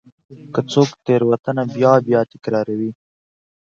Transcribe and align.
که 0.53 0.61
څوک 0.71 0.89
تېروتنه 1.05 1.63
بیا 1.75 1.93
بیا 2.07 2.21
تکراروي. 2.31 2.91